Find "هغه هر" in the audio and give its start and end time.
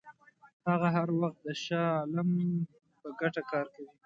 0.69-1.07